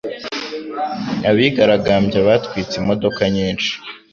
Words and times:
Abigaragambyaga 1.29 2.27
batwitse 2.29 2.73
imodoka 2.81 3.21
nyinshi. 3.35 3.71